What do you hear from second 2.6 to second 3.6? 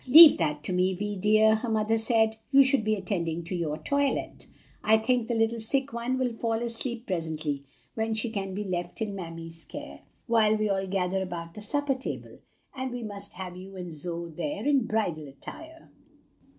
should be attending to